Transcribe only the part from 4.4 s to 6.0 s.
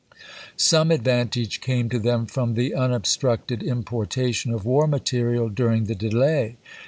of war material duiing the